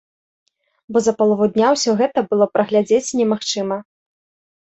[0.95, 3.77] Бо за палову дня ўсё гэта было прагледзець немагчыма.